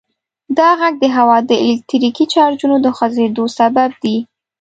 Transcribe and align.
دا 0.57 0.69
غږ 0.81 0.93
د 1.03 1.05
هوا 1.17 1.37
د 1.49 1.51
الکتریکي 1.65 2.25
چارجونو 2.33 2.75
د 2.81 2.87
خوځیدو 2.95 3.45
سبب 3.57 3.89
دی. 4.03 4.17